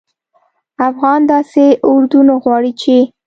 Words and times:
افغانان 0.89 1.21
داسي 1.31 1.67
اردو 1.89 2.19
نه 2.27 2.35
غواړي 2.43 2.71
چې 2.81 2.95